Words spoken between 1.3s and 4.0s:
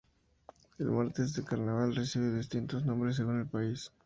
de Carnaval recibe distintos nombres según el país.